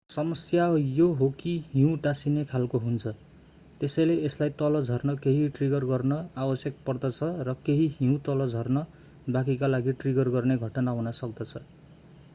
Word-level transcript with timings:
समस्या 0.09 0.65
यो 0.77 1.07
हो 1.13 1.29
कि 1.39 1.51
हिउँ 1.73 1.97
टाँसिने 1.97 2.43
खालको 2.45 2.77
हुन्छ 2.77 3.07
त्यसैले 3.79 4.15
यसलाई 4.15 4.49
तल 4.59 4.81
झर्न 4.83 5.15
केही 5.17 5.47
ट्रिगर 5.49 5.85
गर्न 5.85 6.17
आवश्यक 6.37 6.77
पर्दछ 6.87 7.19
र 7.47 7.53
केही 7.65 7.87
हिउँ 7.99 8.17
तल 8.25 8.47
झर्नु 8.47 8.83
बाँकीका 9.29 9.67
लागि 9.67 9.91
ट्रिगर 10.01 10.29
गर्ने 10.29 10.57
घटना 10.59 10.91
हुन 10.91 11.11
सक्दछ 11.11 11.53